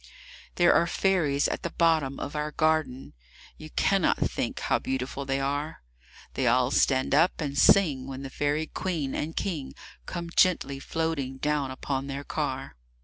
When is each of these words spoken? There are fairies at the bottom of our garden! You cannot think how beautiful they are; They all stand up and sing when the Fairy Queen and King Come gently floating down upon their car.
There 0.55 0.73
are 0.73 0.87
fairies 0.87 1.47
at 1.47 1.61
the 1.61 1.69
bottom 1.69 2.19
of 2.19 2.35
our 2.35 2.49
garden! 2.51 3.13
You 3.57 3.69
cannot 3.69 4.17
think 4.17 4.61
how 4.61 4.79
beautiful 4.79 5.25
they 5.25 5.39
are; 5.39 5.83
They 6.33 6.47
all 6.47 6.71
stand 6.71 7.13
up 7.13 7.39
and 7.39 7.55
sing 7.55 8.07
when 8.07 8.23
the 8.23 8.31
Fairy 8.31 8.65
Queen 8.65 9.13
and 9.13 9.35
King 9.35 9.75
Come 10.07 10.31
gently 10.35 10.79
floating 10.79 11.37
down 11.37 11.69
upon 11.69 12.07
their 12.07 12.23
car. 12.23 12.77